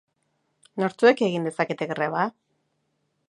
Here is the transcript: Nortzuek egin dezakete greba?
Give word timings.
Nortzuek 0.83 1.21
egin 1.27 1.45
dezakete 1.49 1.89
greba? 1.93 2.27